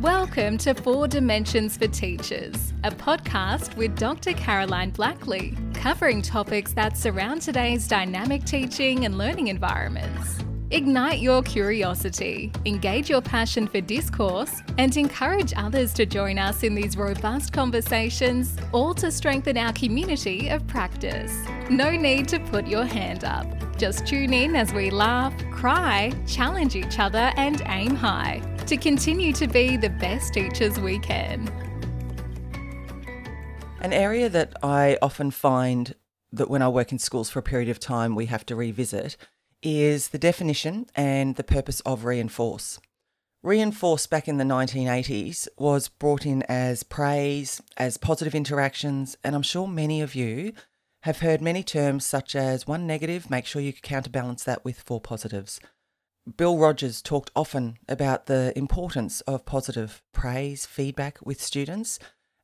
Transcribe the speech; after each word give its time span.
Welcome 0.00 0.58
to 0.58 0.74
Four 0.74 1.08
Dimensions 1.08 1.76
for 1.76 1.88
Teachers, 1.88 2.72
a 2.84 2.90
podcast 2.92 3.76
with 3.76 3.98
Dr. 3.98 4.32
Caroline 4.32 4.92
Blackley, 4.92 5.58
covering 5.74 6.22
topics 6.22 6.72
that 6.74 6.96
surround 6.96 7.42
today's 7.42 7.88
dynamic 7.88 8.44
teaching 8.44 9.06
and 9.06 9.18
learning 9.18 9.48
environments. 9.48 10.38
Ignite 10.70 11.18
your 11.18 11.42
curiosity, 11.42 12.52
engage 12.64 13.10
your 13.10 13.20
passion 13.20 13.66
for 13.66 13.80
discourse, 13.80 14.62
and 14.78 14.96
encourage 14.96 15.52
others 15.56 15.92
to 15.94 16.06
join 16.06 16.38
us 16.38 16.62
in 16.62 16.76
these 16.76 16.96
robust 16.96 17.52
conversations, 17.52 18.56
all 18.70 18.94
to 18.94 19.10
strengthen 19.10 19.56
our 19.56 19.72
community 19.72 20.46
of 20.48 20.64
practice. 20.68 21.36
No 21.70 21.90
need 21.90 22.28
to 22.28 22.38
put 22.38 22.68
your 22.68 22.84
hand 22.84 23.24
up. 23.24 23.48
Just 23.76 24.06
tune 24.06 24.32
in 24.32 24.54
as 24.54 24.72
we 24.72 24.90
laugh, 24.90 25.34
cry, 25.50 26.12
challenge 26.24 26.76
each 26.76 27.00
other, 27.00 27.32
and 27.36 27.62
aim 27.66 27.96
high 27.96 28.40
to 28.68 28.76
continue 28.76 29.32
to 29.32 29.46
be 29.46 29.78
the 29.78 29.88
best 29.88 30.34
teachers 30.34 30.78
we 30.78 30.98
can. 30.98 31.48
An 33.80 33.94
area 33.94 34.28
that 34.28 34.52
I 34.62 34.98
often 35.00 35.30
find 35.30 35.94
that 36.30 36.50
when 36.50 36.60
I 36.60 36.68
work 36.68 36.92
in 36.92 36.98
schools 36.98 37.30
for 37.30 37.38
a 37.38 37.42
period 37.42 37.70
of 37.70 37.80
time 37.80 38.14
we 38.14 38.26
have 38.26 38.44
to 38.44 38.54
revisit 38.54 39.16
is 39.62 40.08
the 40.08 40.18
definition 40.18 40.84
and 40.94 41.36
the 41.36 41.44
purpose 41.44 41.80
of 41.80 42.04
reinforce. 42.04 42.78
Reinforce 43.42 44.06
back 44.06 44.28
in 44.28 44.36
the 44.36 44.44
1980s 44.44 45.48
was 45.56 45.88
brought 45.88 46.26
in 46.26 46.42
as 46.42 46.82
praise, 46.82 47.62
as 47.78 47.96
positive 47.96 48.34
interactions, 48.34 49.16
and 49.24 49.34
I'm 49.34 49.42
sure 49.42 49.66
many 49.66 50.02
of 50.02 50.14
you 50.14 50.52
have 51.04 51.20
heard 51.20 51.40
many 51.40 51.62
terms 51.62 52.04
such 52.04 52.36
as 52.36 52.66
one 52.66 52.86
negative, 52.86 53.30
make 53.30 53.46
sure 53.46 53.62
you 53.62 53.72
counterbalance 53.72 54.44
that 54.44 54.62
with 54.62 54.82
four 54.82 55.00
positives. 55.00 55.58
Bill 56.36 56.58
Rogers 56.58 57.00
talked 57.00 57.30
often 57.34 57.78
about 57.88 58.26
the 58.26 58.52
importance 58.56 59.20
of 59.22 59.46
positive 59.46 60.02
praise, 60.12 60.66
feedback 60.66 61.18
with 61.24 61.40
students, 61.40 61.98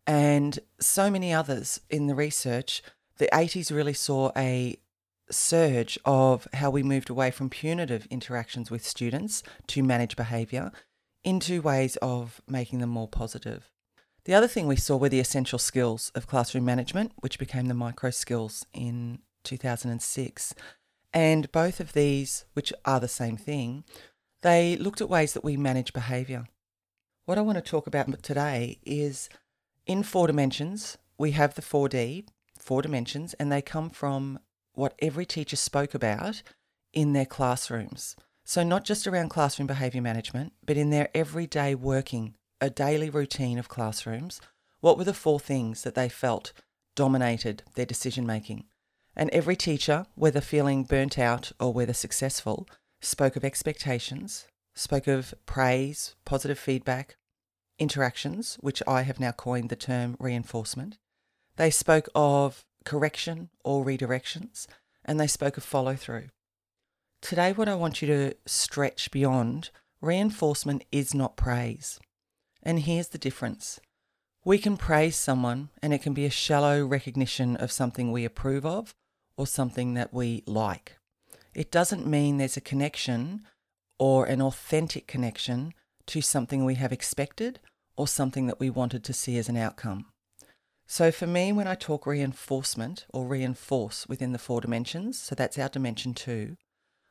and 0.06 0.58
so 0.80 1.10
many 1.10 1.32
others 1.32 1.80
in 1.90 2.06
the 2.06 2.14
research. 2.14 2.82
The 3.18 3.28
80s 3.32 3.74
really 3.74 3.92
saw 3.92 4.30
a 4.36 4.78
surge 5.30 5.98
of 6.04 6.46
how 6.54 6.70
we 6.70 6.82
moved 6.82 7.10
away 7.10 7.30
from 7.30 7.50
punitive 7.50 8.06
interactions 8.10 8.70
with 8.70 8.86
students 8.86 9.42
to 9.68 9.82
manage 9.82 10.16
behaviour 10.16 10.70
into 11.22 11.62
ways 11.62 11.96
of 11.96 12.40
making 12.46 12.78
them 12.78 12.90
more 12.90 13.08
positive. 13.08 13.70
The 14.24 14.34
other 14.34 14.48
thing 14.48 14.66
we 14.66 14.76
saw 14.76 14.96
were 14.96 15.08
the 15.08 15.20
essential 15.20 15.58
skills 15.58 16.10
of 16.14 16.26
classroom 16.26 16.64
management, 16.64 17.12
which 17.20 17.38
became 17.38 17.66
the 17.66 17.74
micro 17.74 18.10
skills 18.10 18.64
in 18.72 19.20
2006. 19.44 20.54
And 21.14 21.50
both 21.52 21.78
of 21.78 21.92
these, 21.92 22.44
which 22.54 22.72
are 22.84 22.98
the 22.98 23.08
same 23.08 23.36
thing, 23.36 23.84
they 24.42 24.76
looked 24.76 25.00
at 25.00 25.08
ways 25.08 25.32
that 25.32 25.44
we 25.44 25.56
manage 25.56 25.92
behaviour. 25.92 26.46
What 27.24 27.38
I 27.38 27.42
want 27.42 27.56
to 27.56 27.62
talk 27.62 27.86
about 27.86 28.22
today 28.22 28.80
is 28.84 29.30
in 29.86 30.02
four 30.02 30.26
dimensions, 30.26 30.98
we 31.16 31.30
have 31.30 31.54
the 31.54 31.62
4D, 31.62 32.26
four 32.58 32.82
dimensions, 32.82 33.32
and 33.34 33.50
they 33.50 33.62
come 33.62 33.90
from 33.90 34.40
what 34.74 34.94
every 34.98 35.24
teacher 35.24 35.56
spoke 35.56 35.94
about 35.94 36.42
in 36.92 37.12
their 37.12 37.24
classrooms. 37.24 38.16
So, 38.44 38.62
not 38.62 38.84
just 38.84 39.06
around 39.06 39.30
classroom 39.30 39.66
behaviour 39.66 40.02
management, 40.02 40.52
but 40.66 40.76
in 40.76 40.90
their 40.90 41.08
everyday 41.14 41.74
working, 41.74 42.34
a 42.60 42.68
daily 42.68 43.08
routine 43.08 43.58
of 43.58 43.68
classrooms. 43.68 44.40
What 44.80 44.98
were 44.98 45.04
the 45.04 45.14
four 45.14 45.40
things 45.40 45.82
that 45.82 45.94
they 45.94 46.08
felt 46.08 46.52
dominated 46.94 47.62
their 47.74 47.86
decision 47.86 48.26
making? 48.26 48.64
And 49.16 49.30
every 49.30 49.56
teacher, 49.56 50.06
whether 50.14 50.40
feeling 50.40 50.84
burnt 50.84 51.18
out 51.18 51.52
or 51.60 51.72
whether 51.72 51.92
successful, 51.92 52.68
spoke 53.00 53.36
of 53.36 53.44
expectations, 53.44 54.46
spoke 54.74 55.06
of 55.06 55.34
praise, 55.46 56.16
positive 56.24 56.58
feedback, 56.58 57.16
interactions, 57.78 58.56
which 58.60 58.82
I 58.86 59.02
have 59.02 59.20
now 59.20 59.32
coined 59.32 59.68
the 59.68 59.76
term 59.76 60.16
reinforcement. 60.18 60.98
They 61.56 61.70
spoke 61.70 62.08
of 62.14 62.64
correction 62.84 63.50
or 63.64 63.84
redirections, 63.84 64.66
and 65.04 65.20
they 65.20 65.26
spoke 65.26 65.56
of 65.56 65.64
follow 65.64 65.94
through. 65.94 66.28
Today, 67.20 67.52
what 67.52 67.68
I 67.68 67.74
want 67.74 68.02
you 68.02 68.08
to 68.08 68.34
stretch 68.46 69.10
beyond 69.10 69.70
reinforcement 70.00 70.84
is 70.92 71.14
not 71.14 71.36
praise. 71.36 71.98
And 72.62 72.80
here's 72.80 73.08
the 73.08 73.18
difference 73.18 73.80
we 74.44 74.58
can 74.58 74.76
praise 74.76 75.16
someone, 75.16 75.70
and 75.82 75.94
it 75.94 76.02
can 76.02 76.12
be 76.12 76.26
a 76.26 76.30
shallow 76.30 76.84
recognition 76.84 77.56
of 77.56 77.72
something 77.72 78.12
we 78.12 78.26
approve 78.26 78.66
of 78.66 78.94
or 79.36 79.46
something 79.46 79.94
that 79.94 80.12
we 80.12 80.42
like. 80.46 80.96
It 81.54 81.70
doesn't 81.70 82.06
mean 82.06 82.38
there's 82.38 82.56
a 82.56 82.60
connection 82.60 83.42
or 83.98 84.26
an 84.26 84.42
authentic 84.42 85.06
connection 85.06 85.72
to 86.06 86.20
something 86.20 86.64
we 86.64 86.74
have 86.74 86.92
expected 86.92 87.60
or 87.96 88.08
something 88.08 88.46
that 88.46 88.60
we 88.60 88.70
wanted 88.70 89.04
to 89.04 89.12
see 89.12 89.38
as 89.38 89.48
an 89.48 89.56
outcome. 89.56 90.06
So 90.86 91.10
for 91.10 91.26
me, 91.26 91.52
when 91.52 91.66
I 91.66 91.74
talk 91.74 92.06
reinforcement 92.06 93.06
or 93.12 93.26
reinforce 93.26 94.06
within 94.06 94.32
the 94.32 94.38
four 94.38 94.60
dimensions, 94.60 95.18
so 95.18 95.34
that's 95.34 95.58
our 95.58 95.68
dimension 95.68 96.12
two, 96.12 96.56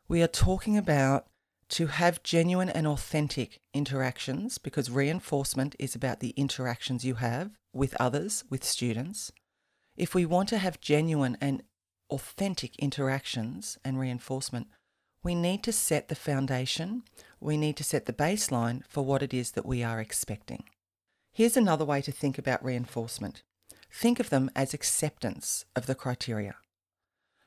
we 0.07 0.21
are 0.21 0.27
talking 0.27 0.77
about 0.77 1.27
to 1.69 1.87
have 1.87 2.21
genuine 2.21 2.69
and 2.69 2.85
authentic 2.85 3.59
interactions 3.73 4.57
because 4.57 4.91
reinforcement 4.91 5.75
is 5.79 5.95
about 5.95 6.19
the 6.19 6.31
interactions 6.31 7.03
you 7.03 7.15
have 7.15 7.51
with 7.73 7.95
others, 7.99 8.43
with 8.49 8.63
students. 8.63 9.31
If 9.97 10.13
we 10.13 10.25
want 10.25 10.49
to 10.49 10.59
have 10.59 10.81
genuine 10.81 11.37
and 11.41 11.63
authentic 12.13 12.75
interactions 12.77 13.77
and 13.83 13.99
reinforcement, 13.99 14.67
we 15.23 15.35
need 15.35 15.63
to 15.63 15.71
set 15.71 16.07
the 16.09 16.15
foundation, 16.15 17.03
we 17.39 17.57
need 17.57 17.75
to 17.77 17.83
set 17.83 18.05
the 18.05 18.13
baseline 18.13 18.83
for 18.87 19.03
what 19.03 19.23
it 19.23 19.33
is 19.33 19.51
that 19.51 19.65
we 19.65 19.83
are 19.83 19.99
expecting. 19.99 20.63
Here's 21.31 21.57
another 21.57 21.85
way 21.85 22.01
to 22.01 22.11
think 22.11 22.37
about 22.37 22.63
reinforcement 22.63 23.41
think 23.95 24.19
of 24.19 24.31
them 24.31 24.49
as 24.55 24.73
acceptance 24.73 25.65
of 25.75 25.85
the 25.85 25.93
criteria. 25.93 26.55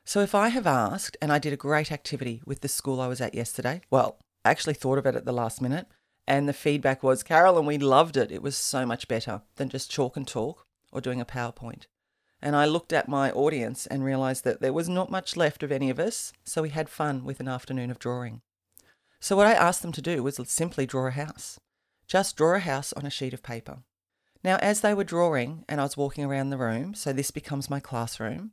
So 0.05 0.21
if 0.21 0.33
I 0.33 0.47
have 0.47 0.65
asked, 0.65 1.17
and 1.21 1.29
I 1.29 1.39
did 1.39 1.51
a 1.51 1.57
great 1.57 1.91
activity 1.91 2.41
with 2.45 2.61
the 2.61 2.69
school 2.69 3.01
I 3.01 3.07
was 3.07 3.19
at 3.19 3.35
yesterday, 3.35 3.81
well, 3.91 4.17
I 4.45 4.51
actually 4.51 4.75
thought 4.75 4.97
of 4.97 5.05
it 5.05 5.15
at 5.15 5.25
the 5.25 5.33
last 5.33 5.61
minute, 5.61 5.87
and 6.25 6.47
the 6.47 6.53
feedback 6.53 7.03
was, 7.03 7.21
Carolyn, 7.21 7.65
we 7.65 7.77
loved 7.77 8.15
it. 8.15 8.31
It 8.31 8.41
was 8.41 8.55
so 8.55 8.85
much 8.85 9.09
better 9.09 9.41
than 9.57 9.67
just 9.67 9.91
chalk 9.91 10.15
and 10.15 10.25
talk 10.25 10.65
or 10.93 11.01
doing 11.01 11.19
a 11.19 11.25
PowerPoint. 11.25 11.87
And 12.41 12.55
I 12.55 12.65
looked 12.65 12.93
at 12.93 13.09
my 13.09 13.31
audience 13.31 13.87
and 13.87 14.03
realised 14.03 14.43
that 14.43 14.61
there 14.61 14.73
was 14.73 14.87
not 14.87 15.09
much 15.09 15.35
left 15.35 15.63
of 15.63 15.71
any 15.71 15.89
of 15.89 15.99
us, 15.99 16.33
so 16.43 16.61
we 16.61 16.69
had 16.69 16.89
fun 16.89 17.23
with 17.23 17.39
an 17.39 17.47
afternoon 17.47 17.89
of 17.89 17.99
drawing. 17.99 18.41
So 19.19 19.35
what 19.35 19.47
I 19.47 19.53
asked 19.53 19.81
them 19.81 19.91
to 19.93 20.01
do 20.01 20.21
was 20.21 20.39
simply 20.45 20.85
draw 20.85 21.07
a 21.07 21.11
house. 21.11 21.59
Just 22.07 22.37
draw 22.37 22.55
a 22.55 22.59
house 22.59 22.93
on 22.93 23.05
a 23.05 23.09
sheet 23.09 23.33
of 23.33 23.41
paper. 23.41 23.79
Now, 24.43 24.57
as 24.57 24.81
they 24.81 24.93
were 24.93 25.03
drawing 25.03 25.65
and 25.67 25.81
I 25.81 25.83
was 25.83 25.97
walking 25.97 26.23
around 26.23 26.51
the 26.51 26.57
room, 26.57 26.93
so 26.93 27.11
this 27.11 27.31
becomes 27.31 27.69
my 27.69 27.79
classroom, 27.79 28.51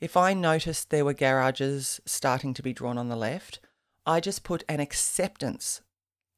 if 0.00 0.16
I 0.16 0.34
noticed 0.34 0.90
there 0.90 1.04
were 1.04 1.14
garages 1.14 2.00
starting 2.04 2.54
to 2.54 2.62
be 2.62 2.72
drawn 2.72 2.98
on 2.98 3.08
the 3.08 3.16
left, 3.16 3.60
I 4.04 4.20
just 4.20 4.44
put 4.44 4.64
an 4.68 4.80
acceptance 4.80 5.80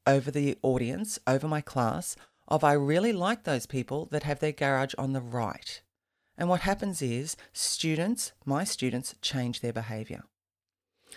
over 0.07 0.31
the 0.31 0.59
audience, 0.63 1.19
over 1.27 1.49
my 1.49 1.61
class, 1.61 2.15
of 2.47 2.63
I 2.63 2.75
really 2.75 3.13
like 3.13 3.45
those 3.45 3.67
people 3.67 4.07
that 4.13 4.23
have 4.23 4.41
their 4.41 4.53
garage 4.53 4.95
on 4.99 5.15
the 5.15 5.23
right. 5.23 5.81
And 6.37 6.49
what 6.49 6.61
happens 6.61 7.01
is 7.01 7.37
students, 7.53 8.33
my 8.45 8.65
students, 8.65 9.15
change 9.23 9.61
their 9.61 9.73
behaviour. 9.73 10.25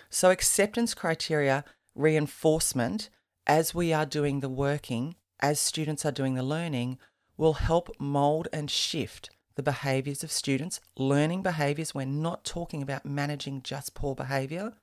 So, 0.10 0.30
acceptance 0.30 0.94
criteria 0.94 1.64
reinforcement 1.96 3.10
as 3.48 3.74
we 3.74 3.92
are 3.94 4.06
doing 4.06 4.42
the 4.42 4.50
working, 4.50 5.16
as 5.40 5.60
students 5.60 6.06
are 6.06 6.12
doing 6.12 6.36
the 6.36 6.44
learning, 6.44 7.00
will 7.38 7.54
help 7.54 7.90
mold 8.00 8.48
and 8.54 8.70
shift 8.70 9.30
the 9.56 9.64
behaviors 9.64 10.24
of 10.24 10.32
students, 10.32 10.80
learning 10.98 11.42
behaviors. 11.42 11.96
We're 11.96 12.06
not 12.06 12.44
talking 12.44 12.84
about 12.84 13.06
managing 13.06 13.64
just 13.64 13.96
poor 13.96 14.14
behavior 14.14 14.74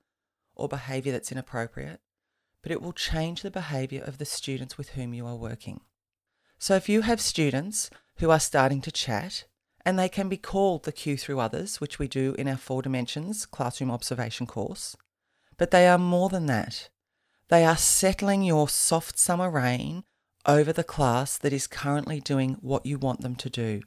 or 0.56 0.69
behavior 0.69 1.12
that's 1.12 1.31
inappropriate, 1.31 2.00
but 2.62 2.73
it 2.73 2.83
will 2.83 2.93
change 2.93 3.43
the 3.43 3.50
behavior 3.50 4.03
of 4.03 4.19
the 4.19 4.25
students 4.25 4.77
with 4.77 4.91
whom 4.91 5.15
you 5.15 5.27
are 5.27 5.37
working. 5.37 5.81
So 6.58 6.75
if 6.75 6.88
you 6.88 7.03
have 7.03 7.20
students 7.20 7.91
who 8.17 8.31
are 8.31 8.41
starting 8.41 8.81
to 8.82 8.93
chat, 8.93 9.44
and 9.84 9.98
they 9.98 10.08
can 10.08 10.28
be 10.28 10.36
called 10.36 10.84
the 10.84 10.92
cue 10.92 11.16
through 11.16 11.40
others, 11.40 11.81
which 11.81 11.98
we 11.98 12.08
do 12.08 12.34
in 12.38 12.48
our 12.48 12.56
four 12.56 12.82
dimensions 12.82 13.46
classroom 13.46 13.90
observation 13.90 14.46
course, 14.46 14.96
but 15.56 15.70
they 15.70 15.86
are 15.86 15.98
more 15.98 16.28
than 16.28 16.46
that. 16.46 16.88
They 17.48 17.64
are 17.64 17.76
settling 17.76 18.42
your 18.42 18.69
soft 18.69 19.19
summer 19.19 19.50
rain 19.50 20.04
over 20.46 20.72
the 20.72 20.84
class 20.84 21.38
that 21.38 21.52
is 21.52 21.66
currently 21.66 22.20
doing 22.20 22.54
what 22.60 22.86
you 22.86 22.98
want 22.98 23.20
them 23.20 23.34
to 23.36 23.50
do. 23.50 23.82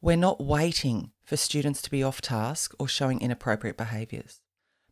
We're 0.00 0.16
not 0.16 0.42
waiting 0.42 1.12
for 1.22 1.36
students 1.36 1.80
to 1.82 1.90
be 1.90 2.02
off 2.02 2.20
task 2.20 2.74
or 2.78 2.88
showing 2.88 3.20
inappropriate 3.20 3.76
behaviours. 3.76 4.40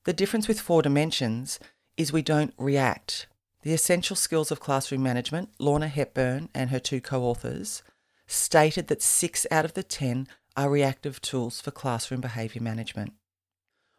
The 0.05 0.13
difference 0.13 0.49
with 0.49 0.61
four 0.61 0.83
dimensions 0.83 1.59
is 1.97 2.13
we 2.13 2.23
don't 2.23 2.55
react. 2.57 3.27
The 3.63 3.75
essential 3.75 4.17
skills 4.17 4.51
of 4.51 4.61
classroom 4.61 5.03
management, 5.03 5.51
Lorna 5.59 5.89
Hepburn 5.89 6.49
and 6.55 6.71
her 6.71 6.79
two 6.79 7.01
co 7.01 7.23
authors, 7.23 7.83
stated 8.27 8.87
that 8.87 9.03
six 9.03 9.47
out 9.51 9.65
of 9.65 9.75
the 9.75 9.83
10 9.83 10.29
are 10.57 10.71
reactive 10.71 11.21
tools 11.21 11.61
for 11.61 11.71
classroom 11.71 12.21
behaviour 12.21 12.63
management. 12.63 13.13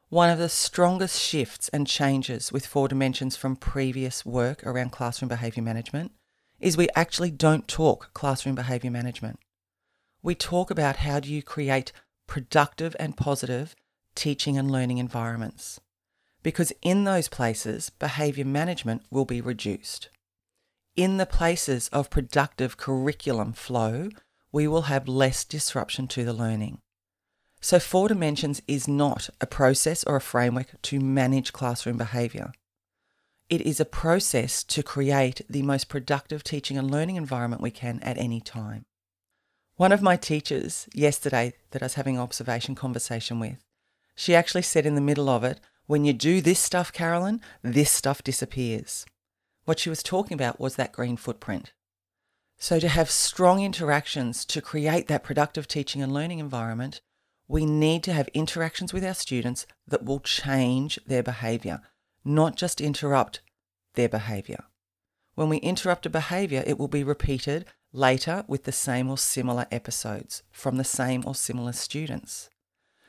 One 0.10 0.30
of 0.30 0.40
the 0.40 0.50
strongest 0.50 1.22
shifts 1.22 1.70
and 1.70 1.88
changes 1.88 2.52
with 2.52 2.66
four 2.66 2.88
dimensions 2.88 3.38
from 3.38 3.56
previous 3.56 4.26
work 4.26 4.66
around 4.66 4.92
classroom 4.92 5.30
behaviour 5.30 5.64
management 5.64 6.12
is 6.60 6.76
we 6.76 6.90
actually 6.96 7.32
don't 7.32 7.68
talk 7.68 8.14
classroom 8.14 8.56
behaviour 8.56 8.92
management. 8.92 9.40
We 10.22 10.36
talk 10.36 10.70
about 10.70 10.98
how 10.98 11.20
do 11.20 11.34
you 11.34 11.42
create 11.42 11.92
productive 12.28 12.96
and 13.00 13.18
positive 13.18 13.76
teaching 14.14 14.58
and 14.58 14.70
learning 14.70 14.98
environments. 14.98 15.80
Because 16.44 16.74
in 16.82 17.04
those 17.04 17.28
places, 17.28 17.90
behaviour 17.90 18.46
management 18.46 19.04
will 19.10 19.26
be 19.26 19.42
reduced. 19.42 20.10
In 20.96 21.18
the 21.18 21.26
places 21.26 21.88
of 21.90 22.10
productive 22.10 22.78
curriculum 22.78 23.54
flow, 23.54 24.10
we 24.52 24.68
will 24.68 24.84
have 24.84 25.08
less 25.08 25.44
disruption 25.44 26.08
to 26.08 26.24
the 26.24 26.34
learning. 26.34 26.80
So, 27.62 27.80
Four 27.80 28.08
Dimensions 28.08 28.62
is 28.68 28.88
not 28.88 29.30
a 29.40 29.46
process 29.46 30.04
or 30.04 30.16
a 30.16 30.22
framework 30.22 30.82
to 30.82 31.00
manage 31.00 31.54
classroom 31.54 31.98
behaviour. 31.98 32.52
It 33.50 33.62
is 33.62 33.80
a 33.80 33.86
process 33.86 34.64
to 34.64 34.82
create 34.82 35.42
the 35.50 35.62
most 35.62 35.90
productive 35.90 36.44
teaching 36.44 36.78
and 36.78 36.90
learning 36.90 37.18
environment 37.18 37.62
we 37.62 37.70
can 37.70 38.00
at 38.02 38.18
any 38.18 38.42
time. 38.42 38.86
One 39.76 39.92
of 39.92 40.02
my 40.02 40.16
teachers 40.16 40.88
yesterday 40.94 41.54
that 41.72 41.82
I 41.82 41.86
was 41.86 41.96
having 41.96 42.16
an 42.16 42.22
observation 42.22 42.76
conversation 42.76 43.40
with, 43.40 43.58
she 44.16 44.36
actually 44.36 44.62
said 44.62 44.86
in 44.86 44.96
the 44.96 45.02
middle 45.02 45.30
of 45.30 45.44
it, 45.44 45.60
when 45.86 46.06
you 46.06 46.14
do 46.14 46.42
this 46.42 46.60
stuff, 46.60 46.94
Carolyn, 46.94 47.42
this 47.62 47.92
stuff 47.92 48.24
disappears. 48.24 49.06
What 49.66 49.80
she 49.80 49.90
was 49.90 50.02
talking 50.02 50.36
about 50.36 50.60
was 50.60 50.76
that 50.76 50.94
green 50.94 51.18
footprint. 51.18 51.74
So, 52.64 52.80
to 52.80 52.90
have 52.90 53.10
strong 53.10 53.64
interactions 53.64 54.46
to 54.46 54.62
create 54.62 55.08
that 55.08 55.24
productive 55.24 55.68
teaching 55.68 56.04
and 56.04 56.14
learning 56.14 56.38
environment, 56.38 57.02
we 57.48 57.66
need 57.66 58.04
to 58.04 58.14
have 58.14 58.28
interactions 58.36 58.94
with 58.94 59.04
our 59.04 59.16
students 59.16 59.66
that 59.88 60.06
will 60.06 60.20
change 60.20 61.00
their 61.08 61.24
behaviour, 61.24 61.82
not 62.24 62.56
just 62.56 62.80
interrupt 62.80 63.42
their 63.96 64.08
behaviour. 64.08 64.66
When 65.34 65.50
we 65.50 65.58
interrupt 65.58 66.06
a 66.06 66.10
behaviour, 66.12 66.64
it 66.68 66.78
will 66.78 66.88
be 66.88 67.04
repeated 67.04 67.66
later 67.92 68.46
with 68.48 68.66
the 68.66 68.72
same 68.72 69.10
or 69.10 69.18
similar 69.18 69.66
episodes 69.72 70.44
from 70.52 70.78
the 70.78 70.84
same 70.84 71.24
or 71.26 71.34
similar 71.34 71.74
students. 71.74 72.48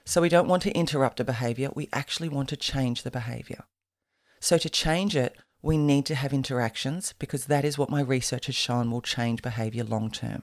So 0.07 0.23
we 0.23 0.31
don't 0.31 0.49
want 0.49 0.63
to 0.63 0.73
interrupt 0.73 1.21
a 1.21 1.25
behaviour, 1.25 1.69
we 1.75 1.91
actually 1.93 2.31
want 2.31 2.49
to 2.49 2.57
change 2.57 3.03
the 3.03 3.11
behaviour. 3.11 3.65
So 4.41 4.57
to 4.57 4.71
change 4.71 5.15
it, 5.15 5.37
we 5.63 5.79
need 5.79 6.05
to 6.07 6.17
have 6.17 6.33
interactions 6.33 7.15
because 7.19 7.47
that 7.47 7.65
is 7.65 7.79
what 7.79 7.91
my 7.91 8.01
research 8.01 8.47
has 8.47 8.55
shown 8.55 8.91
will 8.91 9.01
change 9.01 9.43
behaviour 9.43 9.85
long 9.85 10.11
term. 10.11 10.43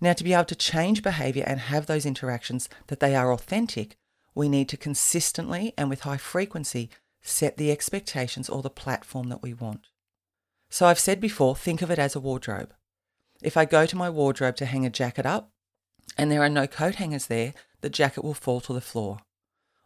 Now, 0.00 0.12
to 0.14 0.24
be 0.24 0.32
able 0.32 0.46
to 0.46 0.54
change 0.54 1.02
behaviour 1.02 1.44
and 1.46 1.60
have 1.60 1.86
those 1.86 2.06
interactions 2.06 2.68
that 2.88 3.00
they 3.00 3.14
are 3.14 3.32
authentic, 3.32 3.96
we 4.34 4.48
need 4.48 4.68
to 4.70 4.76
consistently 4.76 5.72
and 5.78 5.88
with 5.88 6.00
high 6.00 6.16
frequency 6.16 6.90
set 7.22 7.58
the 7.58 7.70
expectations 7.70 8.48
or 8.48 8.62
the 8.62 8.70
platform 8.70 9.28
that 9.28 9.42
we 9.42 9.52
want. 9.54 9.88
So, 10.68 10.86
I've 10.86 10.98
said 10.98 11.20
before, 11.20 11.54
think 11.54 11.82
of 11.82 11.90
it 11.90 11.98
as 11.98 12.16
a 12.16 12.20
wardrobe. 12.20 12.72
If 13.42 13.56
I 13.56 13.64
go 13.64 13.86
to 13.86 13.96
my 13.96 14.10
wardrobe 14.10 14.56
to 14.56 14.66
hang 14.66 14.84
a 14.84 14.90
jacket 14.90 15.26
up 15.26 15.50
and 16.16 16.30
there 16.30 16.42
are 16.42 16.48
no 16.48 16.66
coat 16.66 16.96
hangers 16.96 17.26
there, 17.26 17.54
the 17.82 17.90
jacket 17.90 18.24
will 18.24 18.34
fall 18.34 18.60
to 18.62 18.72
the 18.72 18.80
floor. 18.80 19.18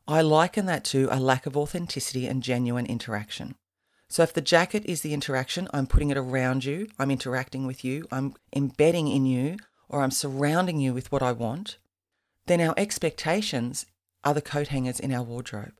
I 0.06 0.20
liken 0.22 0.66
that 0.66 0.84
to 0.86 1.08
a 1.10 1.18
lack 1.18 1.46
of 1.46 1.56
authenticity 1.56 2.26
and 2.26 2.42
genuine 2.42 2.86
interaction. 2.86 3.56
So, 4.14 4.22
if 4.22 4.32
the 4.32 4.40
jacket 4.40 4.84
is 4.86 5.00
the 5.00 5.12
interaction, 5.12 5.66
I'm 5.74 5.88
putting 5.88 6.10
it 6.10 6.16
around 6.16 6.64
you, 6.64 6.86
I'm 7.00 7.10
interacting 7.10 7.66
with 7.66 7.84
you, 7.84 8.06
I'm 8.12 8.34
embedding 8.54 9.08
in 9.08 9.26
you, 9.26 9.56
or 9.88 10.02
I'm 10.02 10.12
surrounding 10.12 10.78
you 10.78 10.94
with 10.94 11.10
what 11.10 11.20
I 11.20 11.32
want, 11.32 11.78
then 12.46 12.60
our 12.60 12.74
expectations 12.76 13.86
are 14.22 14.32
the 14.32 14.40
coat 14.40 14.68
hangers 14.68 15.00
in 15.00 15.12
our 15.12 15.24
wardrobe. 15.24 15.72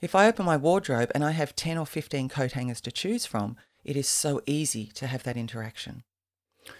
If 0.00 0.16
I 0.16 0.26
open 0.26 0.44
my 0.44 0.56
wardrobe 0.56 1.12
and 1.14 1.24
I 1.24 1.30
have 1.30 1.54
10 1.54 1.78
or 1.78 1.86
15 1.86 2.28
coat 2.28 2.50
hangers 2.50 2.80
to 2.80 2.90
choose 2.90 3.26
from, 3.26 3.54
it 3.84 3.96
is 3.96 4.08
so 4.08 4.42
easy 4.44 4.86
to 4.96 5.06
have 5.06 5.22
that 5.22 5.36
interaction. 5.36 6.02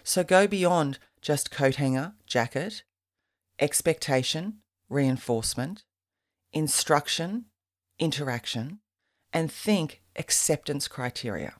So 0.02 0.24
go 0.24 0.48
beyond 0.48 0.98
just 1.20 1.52
coat 1.52 1.76
hanger, 1.76 2.14
jacket, 2.26 2.82
expectation, 3.60 4.54
reinforcement, 4.88 5.84
instruction, 6.52 7.44
interaction, 8.00 8.80
and 9.32 9.48
think 9.48 10.01
acceptance 10.16 10.88
criteria. 10.88 11.54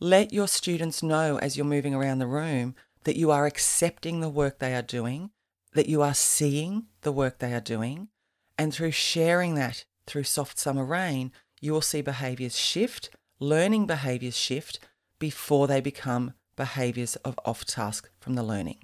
Let 0.00 0.32
your 0.32 0.48
students 0.48 1.02
know 1.02 1.38
as 1.38 1.56
you're 1.56 1.66
moving 1.66 1.94
around 1.94 2.18
the 2.18 2.26
room 2.26 2.74
that 3.04 3.16
you 3.16 3.30
are 3.30 3.46
accepting 3.46 4.20
the 4.20 4.28
work 4.28 4.58
they 4.58 4.74
are 4.74 4.82
doing, 4.82 5.30
that 5.74 5.88
you 5.88 6.02
are 6.02 6.14
seeing 6.14 6.86
the 7.02 7.12
work 7.12 7.38
they 7.38 7.52
are 7.54 7.60
doing, 7.60 8.08
and 8.56 8.72
through 8.72 8.90
sharing 8.90 9.54
that 9.54 9.84
through 10.06 10.24
soft 10.24 10.58
summer 10.58 10.84
rain, 10.84 11.32
you 11.60 11.72
will 11.72 11.80
see 11.80 12.02
behaviors 12.02 12.58
shift, 12.58 13.10
learning 13.40 13.86
behaviors 13.86 14.36
shift 14.36 14.80
before 15.18 15.66
they 15.66 15.80
become 15.80 16.34
behaviors 16.56 17.16
of 17.16 17.38
off 17.44 17.64
task 17.64 18.10
from 18.18 18.34
the 18.34 18.42
learning. 18.42 18.78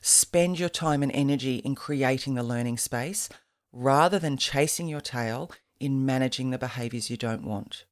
Spend 0.00 0.58
your 0.58 0.68
time 0.68 1.02
and 1.02 1.12
energy 1.12 1.56
in 1.56 1.74
creating 1.74 2.34
the 2.34 2.42
learning 2.42 2.78
space 2.78 3.28
rather 3.72 4.18
than 4.18 4.36
chasing 4.36 4.88
your 4.88 5.00
tail 5.00 5.50
in 5.78 6.04
managing 6.04 6.50
the 6.50 6.58
behaviors 6.58 7.10
you 7.10 7.16
don't 7.16 7.44
want. 7.44 7.84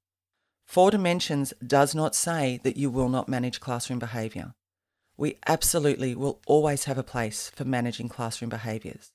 Four 0.70 0.92
Dimensions 0.92 1.52
does 1.66 1.96
not 1.96 2.14
say 2.14 2.60
that 2.62 2.76
you 2.76 2.90
will 2.90 3.08
not 3.08 3.28
manage 3.28 3.58
classroom 3.58 3.98
behavior. 3.98 4.54
We 5.16 5.36
absolutely 5.48 6.14
will 6.14 6.40
always 6.46 6.84
have 6.84 6.96
a 6.96 7.02
place 7.02 7.50
for 7.56 7.64
managing 7.64 8.08
classroom 8.08 8.50
behaviors. 8.50 9.10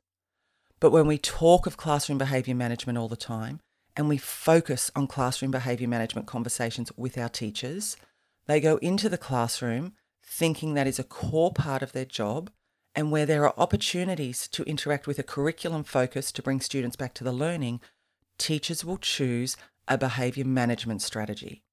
But 0.81 0.91
when 0.91 1.07
we 1.07 1.17
talk 1.17 1.65
of 1.65 1.77
classroom 1.77 2.17
behavior 2.17 2.55
management 2.55 2.97
all 2.97 3.07
the 3.07 3.15
time 3.15 3.61
and 3.95 4.09
we 4.09 4.17
focus 4.17 4.91
on 4.97 5.07
classroom 5.07 5.49
behavior 5.49 5.87
management 5.87 6.27
conversations 6.27 6.91
with 6.97 7.17
our 7.17 7.29
teachers, 7.29 7.95
they 8.47 8.59
go 8.59 8.75
into 8.79 9.07
the 9.07 9.17
classroom 9.17 9.93
thinking 10.21 10.73
that 10.73 10.87
is 10.87 10.99
a 10.99 11.05
core 11.05 11.53
part 11.53 11.81
of 11.81 11.93
their 11.93 12.03
job 12.03 12.49
and 12.93 13.13
where 13.13 13.25
there 13.25 13.45
are 13.45 13.53
opportunities 13.57 14.49
to 14.49 14.63
interact 14.63 15.07
with 15.07 15.19
a 15.19 15.23
curriculum 15.23 15.85
focus 15.85 16.33
to 16.33 16.43
bring 16.43 16.59
students 16.59 16.97
back 16.97 17.13
to 17.13 17.23
the 17.23 17.31
learning, 17.31 17.79
teachers 18.37 18.83
will 18.83 18.97
choose 18.97 19.55
a 19.87 19.97
behaviour 19.97 20.45
management 20.45 21.01
strategy. 21.01 21.63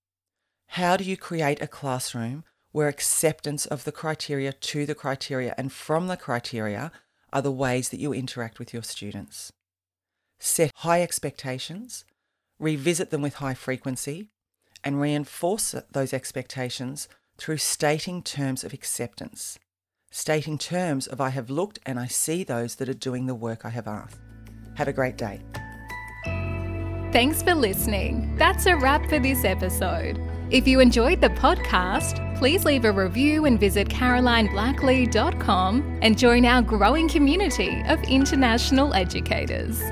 How 0.69 0.97
do 0.97 1.05
you 1.05 1.17
create 1.17 1.61
a 1.61 1.67
classroom 1.67 2.45
where 2.73 2.89
acceptance 2.89 3.67
of 3.67 3.85
the 3.85 3.93
criteria 3.93 4.53
to 4.53 4.87
the 4.87 4.95
criteria 4.95 5.55
and 5.59 5.73
from 5.73 6.09
the 6.09 6.17
criteria 6.17 6.91
are 7.33 7.43
the 7.43 7.51
ways 7.51 7.91
that 7.91 8.01
you 8.01 8.13
interact 8.13 8.59
with 8.59 8.73
your 8.73 8.83
students? 8.83 9.53
Set 10.39 10.71
high 10.77 11.03
expectations, 11.03 12.05
revisit 12.59 13.11
them 13.11 13.23
with 13.23 13.35
high 13.35 13.55
frequency, 13.55 14.29
and 14.83 15.01
reinforce 15.01 15.75
those 15.93 16.13
expectations 16.13 17.09
through 17.39 17.59
stating 17.59 18.23
terms 18.23 18.65
of 18.65 18.73
acceptance, 18.73 19.59
stating 20.11 20.59
terms 20.59 21.07
of 21.07 21.21
I 21.21 21.31
have 21.31 21.51
looked 21.51 21.79
and 21.87 21.99
I 21.99 22.07
see 22.07 22.45
those 22.45 22.77
that 22.77 22.89
are 22.89 22.95
doing 22.95 23.27
the 23.27 23.35
work 23.35 23.65
I 23.65 23.71
have 23.71 23.87
asked. 23.87 24.21
Have 24.75 24.89
a 24.89 24.93
great 24.93 25.17
day. 25.17 25.41
Thanks 27.13 27.43
for 27.43 27.55
listening. 27.55 28.35
That's 28.39 28.65
a 28.65 28.75
wrap 28.75 29.07
for 29.11 29.19
this 29.19 29.45
episode. 29.45 30.19
If 30.51 30.67
you 30.67 30.81
enjoyed 30.81 31.21
the 31.21 31.29
podcast, 31.29 32.39
please 32.39 32.65
leave 32.65 32.87
a 32.87 32.93
review 32.93 33.45
and 33.45 33.61
visit 33.61 33.89
carolineblackley.com 33.89 35.99
and 36.01 36.17
join 36.17 36.47
our 36.47 36.63
growing 36.63 37.11
community 37.11 37.83
of 37.87 38.03
international 38.05 38.95
educators. 38.95 39.83